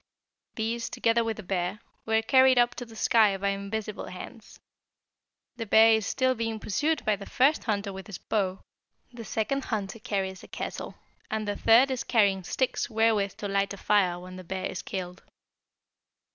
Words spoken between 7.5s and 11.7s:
hunter with his bow, the second hunter carries a kettle, and the